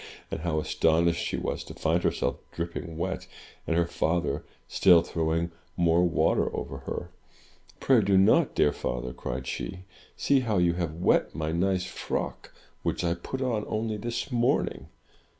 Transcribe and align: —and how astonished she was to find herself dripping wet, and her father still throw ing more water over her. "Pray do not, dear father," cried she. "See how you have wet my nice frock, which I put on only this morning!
—and 0.31 0.39
how 0.39 0.59
astonished 0.59 1.23
she 1.23 1.37
was 1.37 1.63
to 1.63 1.75
find 1.75 2.01
herself 2.01 2.37
dripping 2.51 2.97
wet, 2.97 3.27
and 3.67 3.77
her 3.77 3.85
father 3.85 4.43
still 4.67 5.03
throw 5.03 5.31
ing 5.31 5.51
more 5.77 6.03
water 6.03 6.49
over 6.55 6.79
her. 6.89 7.11
"Pray 7.79 8.01
do 8.01 8.17
not, 8.17 8.55
dear 8.55 8.71
father," 8.73 9.13
cried 9.13 9.45
she. 9.45 9.83
"See 10.17 10.39
how 10.39 10.57
you 10.57 10.73
have 10.73 10.95
wet 10.95 11.35
my 11.35 11.51
nice 11.51 11.85
frock, 11.85 12.51
which 12.81 13.03
I 13.03 13.13
put 13.13 13.43
on 13.43 13.63
only 13.67 13.97
this 13.97 14.31
morning! 14.31 14.87